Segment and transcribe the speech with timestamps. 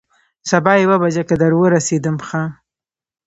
[0.49, 2.41] سبا یوه بجه که در ورسېدم، ښه.